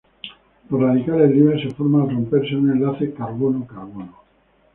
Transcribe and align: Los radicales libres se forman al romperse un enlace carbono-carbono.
Los 0.71 0.81
radicales 0.81 1.29
libres 1.29 1.61
se 1.61 1.75
forman 1.75 2.01
al 2.09 2.15
romperse 2.15 2.55
un 2.55 2.71
enlace 2.71 3.13
carbono-carbono. 3.13 4.11